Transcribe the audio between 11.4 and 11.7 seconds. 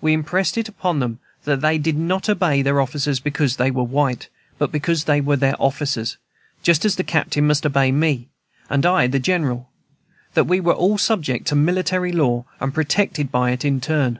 to